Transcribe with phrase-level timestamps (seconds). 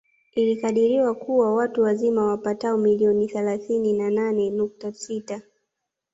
[0.35, 5.41] Ilikadiriwa kuwa watu wazima wapato milioni thalathini na nane nukta sita